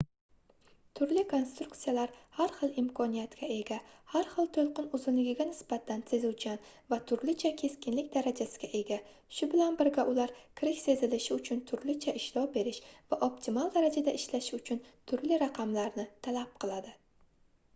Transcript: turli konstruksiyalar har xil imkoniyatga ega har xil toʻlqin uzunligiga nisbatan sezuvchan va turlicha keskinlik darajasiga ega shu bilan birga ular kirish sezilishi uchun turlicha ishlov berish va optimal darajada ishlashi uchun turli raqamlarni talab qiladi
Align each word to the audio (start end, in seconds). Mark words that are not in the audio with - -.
turli 0.99 1.23
konstruksiyalar 1.31 2.13
har 2.37 2.53
xil 2.61 2.71
imkoniyatga 2.81 3.49
ega 3.55 3.75
har 4.13 4.29
xil 4.31 4.47
toʻlqin 4.55 4.87
uzunligiga 4.99 5.45
nisbatan 5.49 6.01
sezuvchan 6.13 6.63
va 6.93 6.99
turlicha 7.11 7.51
keskinlik 7.63 8.09
darajasiga 8.17 8.71
ega 8.81 8.97
shu 9.41 9.49
bilan 9.53 9.77
birga 9.83 10.07
ular 10.15 10.33
kirish 10.61 10.81
sezilishi 10.89 11.37
uchun 11.37 11.61
turlicha 11.73 12.17
ishlov 12.23 12.49
berish 12.59 12.81
va 13.13 13.21
optimal 13.29 13.73
darajada 13.79 14.17
ishlashi 14.23 14.57
uchun 14.61 14.81
turli 15.13 15.41
raqamlarni 15.47 16.09
talab 16.29 16.57
qiladi 16.65 16.97